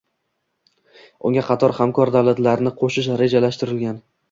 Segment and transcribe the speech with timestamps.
[1.29, 4.05] Unga qator hamkor davlatlarni qoʻshish rejalashtirilgan.